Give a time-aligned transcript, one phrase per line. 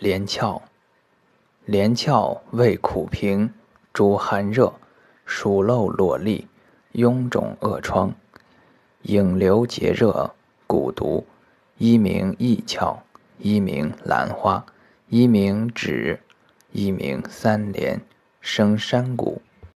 [0.00, 0.62] 连翘，
[1.66, 3.52] 连翘味苦平，
[3.92, 4.72] 主寒热，
[5.26, 6.46] 暑漏裸痢，
[6.94, 8.14] 臃肿恶疮，
[9.02, 10.34] 影流结热，
[10.66, 11.26] 蛊毒，
[11.76, 13.02] 一名益翘，
[13.36, 14.64] 一名兰花，
[15.10, 16.18] 一名枳，
[16.72, 18.00] 一名三连，
[18.40, 19.42] 生山谷。